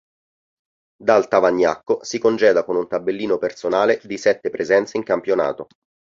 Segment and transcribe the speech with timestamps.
[0.97, 5.67] Dal tavagnacco si congeda con un tabellino personale di sette presenze in campionato.